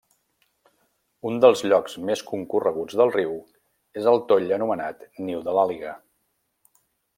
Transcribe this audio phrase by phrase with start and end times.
[1.31, 3.37] Un dels llocs més concorreguts del riu
[4.03, 5.97] és el toll anomenat Niu de l'Àliga.